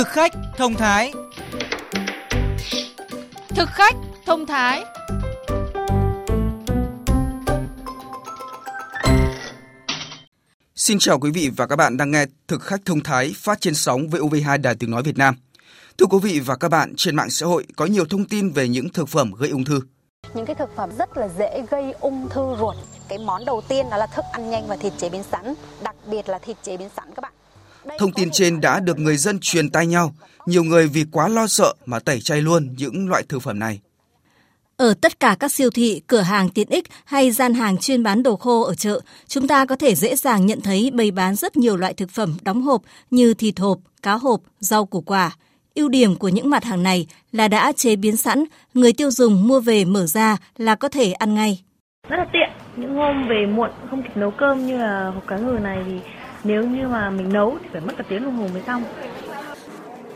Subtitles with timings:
[0.00, 1.12] Thực khách thông thái
[3.48, 3.94] Thực khách
[4.26, 4.84] thông thái
[10.74, 13.74] Xin chào quý vị và các bạn đang nghe Thực khách thông thái phát trên
[13.74, 15.34] sóng VOV2 Đài Tiếng Nói Việt Nam.
[15.98, 18.68] Thưa quý vị và các bạn, trên mạng xã hội có nhiều thông tin về
[18.68, 19.80] những thực phẩm gây ung thư.
[20.34, 22.76] Những cái thực phẩm rất là dễ gây ung thư ruột.
[23.08, 25.94] Cái món đầu tiên đó là thức ăn nhanh và thịt chế biến sẵn, đặc
[26.06, 27.32] biệt là thịt chế biến sẵn các bạn.
[27.98, 30.14] Thông tin trên đã được người dân truyền tai nhau.
[30.46, 33.80] Nhiều người vì quá lo sợ mà tẩy chay luôn những loại thực phẩm này.
[34.76, 38.22] Ở tất cả các siêu thị, cửa hàng tiện ích hay gian hàng chuyên bán
[38.22, 41.56] đồ khô ở chợ, chúng ta có thể dễ dàng nhận thấy bày bán rất
[41.56, 45.36] nhiều loại thực phẩm đóng hộp như thịt hộp, cá hộp, rau củ quả.
[45.74, 48.44] Ưu điểm của những mặt hàng này là đã chế biến sẵn,
[48.74, 51.62] người tiêu dùng mua về mở ra là có thể ăn ngay.
[52.08, 55.36] rất là tiện những hôm về muộn không kịp nấu cơm như là hộp cá
[55.36, 55.92] ngừ này thì
[56.44, 58.84] nếu như mà mình nấu thì phải mất cả tiếng đồng hồ mới xong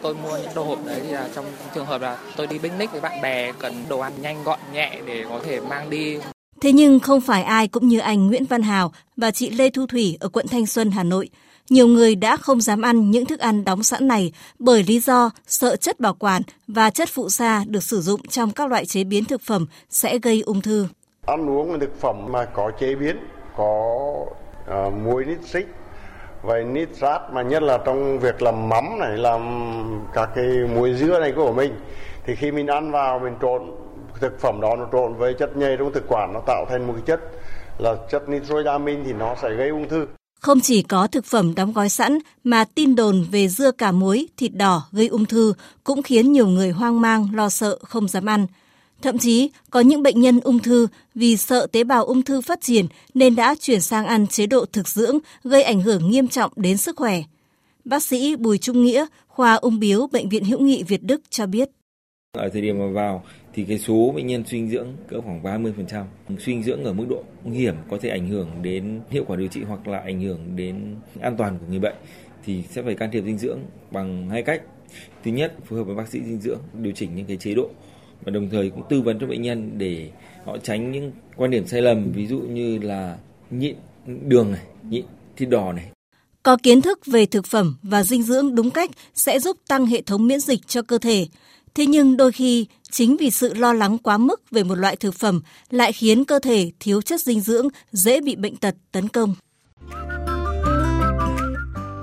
[0.03, 2.93] tôi mua những đồ hộp đấy thì là trong trường hợp là tôi đi picnic
[2.93, 6.19] với bạn bè cần đồ ăn nhanh gọn nhẹ để có thể mang đi
[6.61, 9.87] Thế nhưng không phải ai cũng như anh Nguyễn Văn Hào và chị Lê Thu
[9.87, 11.29] Thủy ở quận Thanh Xuân, Hà Nội.
[11.71, 15.31] Nhiều người đã không dám ăn những thức ăn đóng sẵn này bởi lý do
[15.47, 19.05] sợ chất bảo quản và chất phụ gia được sử dụng trong các loại chế
[19.05, 20.87] biến thực phẩm sẽ gây ung thư.
[21.27, 23.17] ăn uống thực phẩm mà có chế biến
[23.57, 23.91] có
[24.65, 25.67] uh, muối nitrit
[26.45, 29.43] vậy nitrat mà nhất là trong việc làm mắm này làm
[30.15, 31.75] các cái muối dưa này của mình.
[32.27, 33.63] Thì khi mình ăn vào mình trộn
[34.21, 36.93] thực phẩm đó nó trộn với chất nhầy trong thực quản nó tạo thành một
[36.93, 37.21] cái chất
[37.79, 40.07] là chất nitrosamin thì nó sẽ gây ung thư.
[40.41, 44.29] Không chỉ có thực phẩm đóng gói sẵn mà tin đồn về dưa cà muối,
[44.37, 48.27] thịt đỏ gây ung thư cũng khiến nhiều người hoang mang, lo sợ không dám
[48.27, 48.47] ăn.
[49.05, 52.61] Thậm chí có những bệnh nhân ung thư vì sợ tế bào ung thư phát
[52.61, 56.53] triển nên đã chuyển sang ăn chế độ thực dưỡng gây ảnh hưởng nghiêm trọng
[56.57, 57.23] đến sức khỏe.
[57.85, 61.47] Bác sĩ Bùi Trung Nghĩa, khoa ung biếu Bệnh viện Hữu nghị Việt Đức cho
[61.47, 61.69] biết.
[62.33, 65.43] Ở thời điểm mà vào thì cái số bệnh nhân suy dinh dưỡng cỡ khoảng
[65.43, 66.05] 30%.
[66.29, 69.37] Suy dinh dưỡng ở mức độ nguy hiểm có thể ảnh hưởng đến hiệu quả
[69.37, 71.97] điều trị hoặc là ảnh hưởng đến an toàn của người bệnh
[72.45, 73.59] thì sẽ phải can thiệp dinh dưỡng
[73.91, 74.63] bằng hai cách.
[75.25, 77.71] Thứ nhất, phù hợp với bác sĩ dinh dưỡng điều chỉnh những cái chế độ
[78.25, 80.11] và đồng thời cũng tư vấn cho bệnh nhân để
[80.45, 83.17] họ tránh những quan điểm sai lầm ví dụ như là
[83.51, 83.77] nhịn
[84.07, 85.05] đường này, nhịn
[85.37, 85.91] thịt đỏ này,
[86.43, 90.03] Có kiến thức về thực phẩm và dinh dưỡng đúng cách sẽ giúp tăng hệ
[90.03, 91.27] thống miễn dịch cho cơ thể.
[91.75, 95.15] Thế nhưng đôi khi, chính vì sự lo lắng quá mức về một loại thực
[95.15, 99.35] phẩm lại khiến cơ thể thiếu chất dinh dưỡng dễ bị bệnh tật tấn công.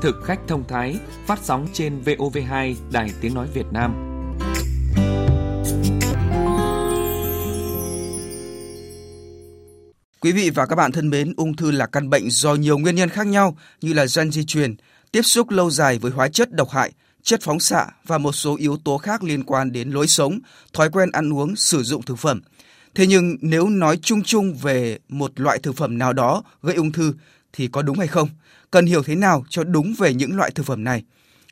[0.01, 0.95] Thực khách thông thái
[1.25, 4.10] phát sóng trên VOV2 Đài Tiếng Nói Việt Nam.
[10.23, 12.95] Quý vị và các bạn thân mến, ung thư là căn bệnh do nhiều nguyên
[12.95, 14.75] nhân khác nhau như là gen di truyền,
[15.11, 16.91] tiếp xúc lâu dài với hóa chất độc hại,
[17.23, 20.39] chất phóng xạ và một số yếu tố khác liên quan đến lối sống,
[20.73, 22.41] thói quen ăn uống, sử dụng thực phẩm.
[22.95, 26.91] Thế nhưng nếu nói chung chung về một loại thực phẩm nào đó gây ung
[26.91, 27.13] thư
[27.53, 28.29] thì có đúng hay không?
[28.71, 31.03] Cần hiểu thế nào cho đúng về những loại thực phẩm này?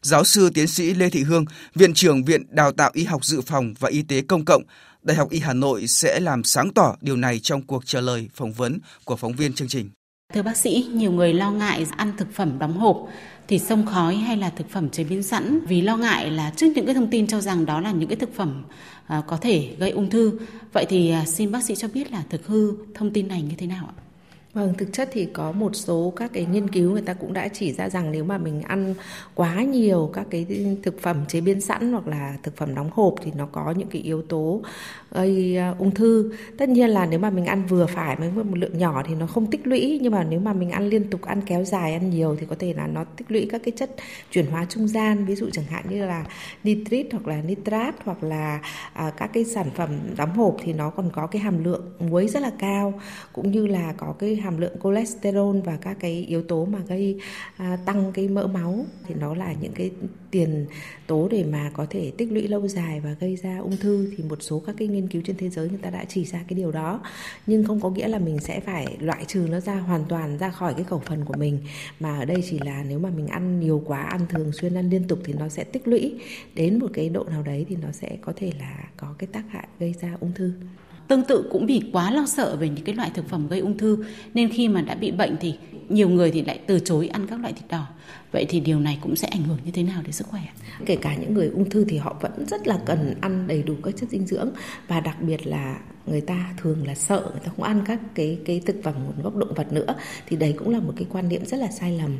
[0.02, 3.42] Giáo sư tiến sĩ Lê Thị Hương, Viện trưởng Viện Đào tạo Y học Dự
[3.42, 4.64] phòng và Y tế Công cộng,
[5.04, 8.30] Đại học Y Hà Nội sẽ làm sáng tỏ điều này trong cuộc trả lời
[8.34, 9.90] phỏng vấn của phóng viên chương trình.
[10.34, 13.08] Thưa bác sĩ, nhiều người lo ngại ăn thực phẩm đóng hộp,
[13.48, 16.68] thịt sông khói hay là thực phẩm chế biến sẵn vì lo ngại là trước
[16.76, 18.64] những cái thông tin cho rằng đó là những cái thực phẩm
[19.08, 20.40] à, có thể gây ung thư.
[20.74, 23.56] Vậy thì à, xin bác sĩ cho biết là thực hư thông tin này như
[23.58, 24.09] thế nào ạ?
[24.54, 27.48] Vâng, thực chất thì có một số các cái nghiên cứu người ta cũng đã
[27.48, 28.94] chỉ ra rằng nếu mà mình ăn
[29.36, 30.46] quá nhiều các cái
[30.84, 33.88] thực phẩm chế biến sẵn hoặc là thực phẩm đóng hộp thì nó có những
[33.88, 34.62] cái yếu tố
[35.12, 36.32] gây ờ, ung thư.
[36.58, 39.28] Tất nhiên là nếu mà mình ăn vừa phải với một lượng nhỏ thì nó
[39.28, 42.10] không tích lũy nhưng mà nếu mà mình ăn liên tục ăn kéo dài ăn
[42.10, 43.90] nhiều thì có thể là nó tích lũy các cái chất
[44.32, 46.26] chuyển hóa trung gian ví dụ chẳng hạn như là
[46.64, 48.60] nitrit hoặc là nitrat hoặc là
[48.94, 52.28] à, các cái sản phẩm đóng hộp thì nó còn có cái hàm lượng muối
[52.28, 52.94] rất là cao
[53.34, 57.20] cũng như là có cái hàm lượng cholesterol và các cái yếu tố mà gây
[57.58, 59.92] à, tăng cái mỡ máu thì nó là những cái
[60.32, 60.66] tiền
[61.08, 64.14] tố để mà có thể tích lũy lâu dài và gây ra ung thư.
[64.18, 66.40] Thì một số các cái nghiên cứu trên thế giới người ta đã chỉ ra
[66.48, 67.02] cái điều đó.
[67.48, 70.50] Nhưng không có nghĩa là mình sẽ phải loại trừ nó ra hoàn toàn ra
[70.50, 71.60] khỏi cái khẩu phần của mình.
[72.00, 74.90] Mà ở đây chỉ là nếu mà mình ăn nhiều quá ăn thường xuyên ăn
[74.90, 76.16] liên tục thì nó sẽ tích lũy.
[76.56, 79.44] Đến một cái độ nào đấy thì nó sẽ có thể là có cái tác
[79.50, 80.52] hại gây ra ung thư.
[81.10, 83.78] Tương tự cũng vì quá lo sợ về những cái loại thực phẩm gây ung
[83.78, 85.54] thư, nên khi mà đã bị bệnh thì
[85.90, 87.88] nhiều người thì lại từ chối ăn các loại thịt đỏ.
[88.32, 90.42] Vậy thì điều này cũng sẽ ảnh hưởng như thế nào đến sức khỏe?
[90.86, 93.76] Kể cả những người ung thư thì họ vẫn rất là cần ăn đầy đủ
[93.84, 94.50] các chất dinh dưỡng
[94.88, 95.80] và đặc biệt là
[96.10, 99.24] người ta thường là sợ, người ta không ăn các cái cái thực phẩm nguồn
[99.24, 99.96] gốc động vật nữa,
[100.28, 102.18] thì đấy cũng là một cái quan niệm rất là sai lầm.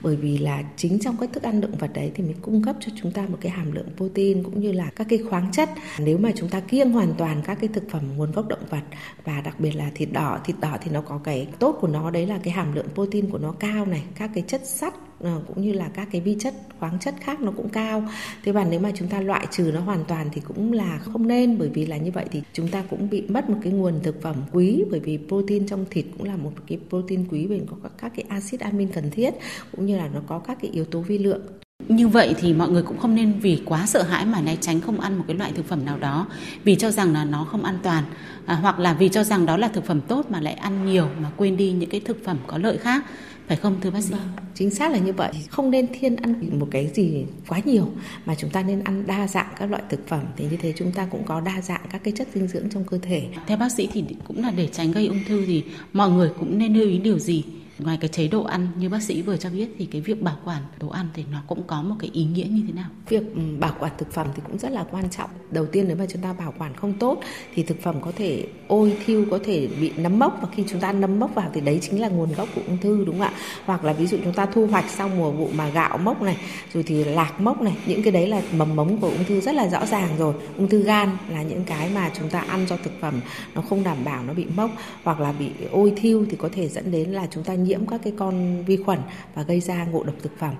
[0.00, 2.76] Bởi vì là chính trong các thức ăn động vật đấy thì mới cung cấp
[2.80, 5.68] cho chúng ta một cái hàm lượng protein cũng như là các cái khoáng chất.
[5.98, 8.82] Nếu mà chúng ta kiêng hoàn toàn các cái thực phẩm nguồn gốc động vật
[9.24, 12.10] và đặc biệt là thịt đỏ thịt đỏ thì nó có cái tốt của nó,
[12.10, 15.40] đấy là cái hàm lượng protein của nó cao này, các cái chất sắt Ờ,
[15.46, 18.08] cũng như là các cái vi chất khoáng chất khác nó cũng cao.
[18.44, 21.28] Thế và nếu mà chúng ta loại trừ nó hoàn toàn thì cũng là không
[21.28, 24.00] nên bởi vì là như vậy thì chúng ta cũng bị mất một cái nguồn
[24.02, 27.60] thực phẩm quý bởi vì protein trong thịt cũng là một cái protein quý bởi
[27.66, 29.34] có các cái axit amin cần thiết
[29.72, 31.40] cũng như là nó có các cái yếu tố vi lượng.
[31.88, 34.80] Như vậy thì mọi người cũng không nên vì quá sợ hãi mà né tránh
[34.80, 36.26] không ăn một cái loại thực phẩm nào đó
[36.64, 38.04] vì cho rằng là nó không an toàn
[38.46, 41.08] à, hoặc là vì cho rằng đó là thực phẩm tốt mà lại ăn nhiều
[41.22, 43.04] mà quên đi những cái thực phẩm có lợi khác
[43.48, 44.10] phải không thưa bác sĩ?
[44.12, 45.32] Vâng, chính xác là như vậy.
[45.50, 47.88] Không nên thiên ăn một cái gì quá nhiều
[48.26, 50.92] mà chúng ta nên ăn đa dạng các loại thực phẩm thì như thế chúng
[50.92, 53.28] ta cũng có đa dạng các cái chất dinh dưỡng trong cơ thể.
[53.46, 56.58] Theo bác sĩ thì cũng là để tránh gây ung thư thì mọi người cũng
[56.58, 57.44] nên lưu ý điều gì?
[57.84, 60.36] Ngoài cái chế độ ăn như bác sĩ vừa cho biết thì cái việc bảo
[60.44, 62.90] quản đồ ăn thì nó cũng có một cái ý nghĩa như thế nào?
[63.08, 65.30] Việc ừ, bảo quản thực phẩm thì cũng rất là quan trọng.
[65.50, 67.20] Đầu tiên nếu mà chúng ta bảo quản không tốt
[67.54, 70.38] thì thực phẩm có thể ôi thiêu, có thể bị nấm mốc.
[70.42, 72.78] Và khi chúng ta nấm mốc vào thì đấy chính là nguồn gốc của ung
[72.78, 73.32] thư, đúng không ạ?
[73.64, 76.36] Hoặc là ví dụ chúng ta thu hoạch sau mùa vụ mà gạo mốc này,
[76.74, 79.54] rồi thì lạc mốc này, những cái đấy là mầm mống của ung thư rất
[79.54, 80.34] là rõ ràng rồi.
[80.56, 83.20] Ung thư gan là những cái mà chúng ta ăn do thực phẩm
[83.54, 84.70] nó không đảm bảo, nó bị mốc
[85.02, 88.00] hoặc là bị ôi thiêu thì có thể dẫn đến là chúng ta nhiễm các
[88.04, 88.98] cái con vi khuẩn
[89.34, 90.54] và gây ra ngộ độc thực phẩm.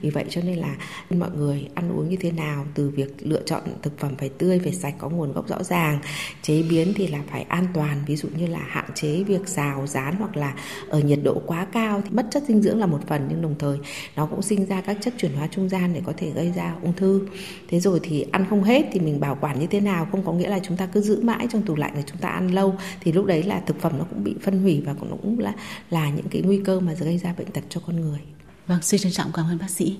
[0.00, 0.76] Vì vậy cho nên là
[1.10, 4.58] mọi người ăn uống như thế nào, từ việc lựa chọn thực phẩm phải tươi,
[4.58, 5.98] phải sạch, có nguồn gốc rõ ràng,
[6.42, 7.98] chế biến thì là phải an toàn.
[8.06, 10.54] Ví dụ như là hạn chế việc xào, rán hoặc là
[10.88, 13.54] ở nhiệt độ quá cao thì mất chất dinh dưỡng là một phần, nhưng đồng
[13.58, 13.78] thời
[14.16, 16.74] nó cũng sinh ra các chất chuyển hóa trung gian để có thể gây ra
[16.82, 17.26] ung thư.
[17.68, 20.32] Thế rồi thì ăn không hết thì mình bảo quản như thế nào, không có
[20.32, 22.74] nghĩa là chúng ta cứ giữ mãi trong tủ lạnh để chúng ta ăn lâu.
[23.00, 25.52] Thì lúc đấy là thực phẩm nó cũng bị phân hủy và cũng là
[25.90, 28.20] là những cái nguy cơ mà gây ra bệnh tật cho con người
[28.66, 29.98] Vâng, xin trân trọng cảm ơn bác sĩ.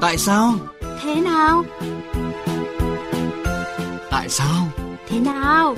[0.00, 0.54] Tại sao?
[1.02, 1.64] Thế nào?
[4.10, 4.68] Tại sao?
[5.08, 5.76] Thế nào?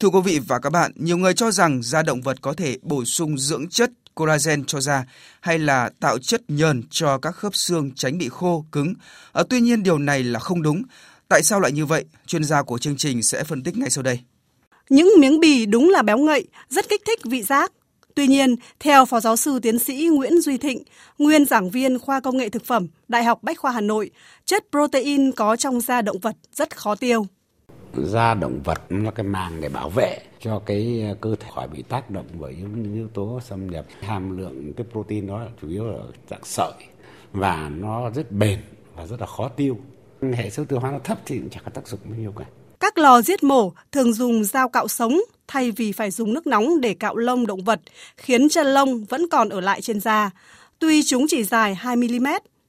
[0.00, 2.78] Thưa quý vị và các bạn, nhiều người cho rằng da động vật có thể
[2.82, 5.04] bổ sung dưỡng chất collagen cho da
[5.40, 8.94] hay là tạo chất nhờn cho các khớp xương tránh bị khô, cứng.
[9.32, 10.82] À, tuy nhiên điều này là không đúng.
[11.28, 12.04] Tại sao lại như vậy?
[12.26, 14.20] Chuyên gia của chương trình sẽ phân tích ngay sau đây.
[14.88, 17.72] Những miếng bì đúng là béo ngậy, rất kích thích vị giác.
[18.14, 20.82] Tuy nhiên, theo Phó Giáo sư Tiến sĩ Nguyễn Duy Thịnh,
[21.18, 24.10] nguyên giảng viên khoa công nghệ thực phẩm, Đại học Bách khoa Hà Nội,
[24.44, 27.26] chất protein có trong da động vật rất khó tiêu.
[27.96, 31.82] Da động vật là cái màng để bảo vệ cho cái cơ thể khỏi bị
[31.82, 33.86] tác động bởi những yếu tố xâm nhập.
[34.00, 35.98] Hàm lượng cái protein đó chủ yếu là
[36.30, 36.72] dạng sợi
[37.32, 38.58] và nó rất bền
[38.96, 39.78] và rất là khó tiêu.
[40.32, 42.44] Hệ số tiêu hóa nó thấp thì chẳng có tác dụng bao nhiêu cả.
[42.80, 46.80] Các lò giết mổ thường dùng dao cạo sống thay vì phải dùng nước nóng
[46.80, 47.80] để cạo lông động vật,
[48.16, 50.30] khiến chân lông vẫn còn ở lại trên da.
[50.78, 52.26] Tuy chúng chỉ dài 2 mm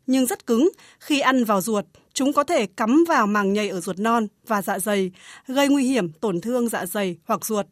[0.07, 0.69] nhưng rất cứng,
[1.00, 4.62] khi ăn vào ruột, chúng có thể cắm vào màng nhầy ở ruột non và
[4.62, 5.12] dạ dày,
[5.48, 7.66] gây nguy hiểm tổn thương dạ dày hoặc ruột.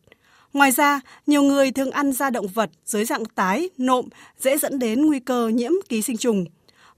[0.54, 4.06] Ngoài ra, nhiều người thường ăn da động vật dưới dạng tái, nộm,
[4.40, 6.46] dễ dẫn đến nguy cơ nhiễm ký sinh trùng.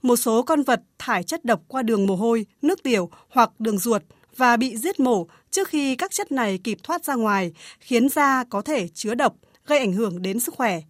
[0.06, 3.78] Một số con vật thải chất độc qua đường mồ hôi, nước tiểu hoặc đường
[3.78, 4.02] ruột
[4.36, 8.44] và bị giết mổ trước khi các chất này kịp thoát ra ngoài, khiến da
[8.44, 9.34] có thể chứa độc,
[9.66, 10.80] gây ảnh hưởng đến sức khỏe.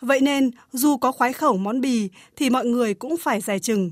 [0.00, 3.90] Vậy nên, dù có khoái khẩu món bì thì mọi người cũng phải dè chừng.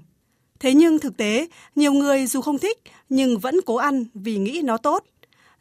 [0.61, 2.78] Thế nhưng thực tế, nhiều người dù không thích
[3.09, 5.04] nhưng vẫn cố ăn vì nghĩ nó tốt.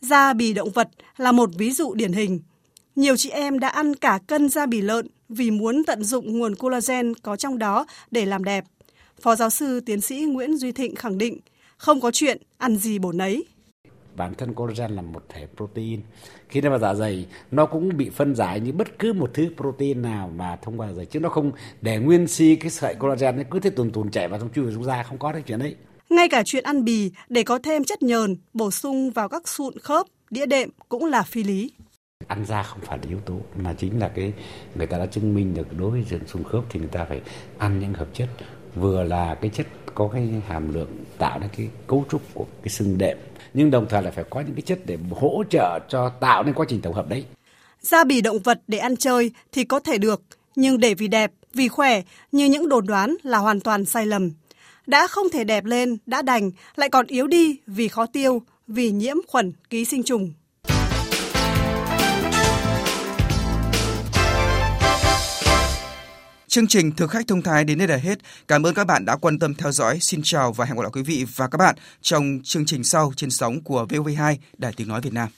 [0.01, 2.39] Da bì động vật là một ví dụ điển hình.
[2.95, 6.55] Nhiều chị em đã ăn cả cân da bì lợn vì muốn tận dụng nguồn
[6.55, 8.63] collagen có trong đó để làm đẹp.
[9.21, 11.37] Phó giáo sư tiến sĩ Nguyễn Duy Thịnh khẳng định,
[11.77, 13.45] không có chuyện ăn gì bổ nấy.
[14.15, 16.01] Bản thân collagen là một thể protein.
[16.49, 19.49] Khi nó vào dạ dày, nó cũng bị phân giải như bất cứ một thứ
[19.57, 21.05] protein nào mà thông qua dạ dày.
[21.05, 24.27] Chứ nó không để nguyên si cái sợi collagen nó cứ thế tùn tùn chạy
[24.27, 25.75] vào trong chui vào trong da, không có cái chuyện đấy.
[26.09, 29.73] Ngay cả chuyện ăn bì để có thêm chất nhờn bổ sung vào các sụn
[29.79, 31.71] khớp, đĩa đệm cũng là phi lý
[32.27, 34.33] ăn da không phải là yếu tố mà chính là cái
[34.75, 37.21] người ta đã chứng minh được đối với xương khớp thì người ta phải
[37.57, 38.29] ăn những hợp chất
[38.75, 42.69] vừa là cái chất có cái hàm lượng tạo ra cái cấu trúc của cái
[42.69, 43.17] xương đệm
[43.53, 46.53] nhưng đồng thời là phải có những cái chất để hỗ trợ cho tạo nên
[46.53, 47.25] quá trình tổng hợp đấy.
[47.81, 50.21] Da bì động vật để ăn chơi thì có thể được,
[50.55, 54.31] nhưng để vì đẹp, vì khỏe như những đồn đoán là hoàn toàn sai lầm.
[54.87, 58.91] Đã không thể đẹp lên, đã đành, lại còn yếu đi vì khó tiêu, vì
[58.91, 60.33] nhiễm khuẩn ký sinh trùng.
[66.49, 68.19] Chương trình Thực khách thông thái đến đây là hết.
[68.47, 69.99] Cảm ơn các bạn đã quan tâm theo dõi.
[70.01, 73.13] Xin chào và hẹn gặp lại quý vị và các bạn trong chương trình sau
[73.15, 75.29] trên sóng của VV2 Đài Tiếng Nói Việt Nam.